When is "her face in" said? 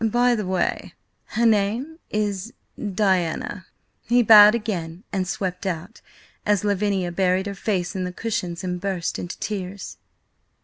7.45-8.03